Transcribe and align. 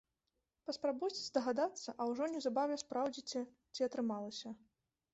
Паспрабуйце 0.69 1.17
здагадацца, 1.25 1.95
а 1.99 2.09
ўжо 2.13 2.23
неўзабаве 2.33 2.81
спраўдзіце, 2.87 3.47
ці 3.77 3.89
атрымалася. 3.91 4.61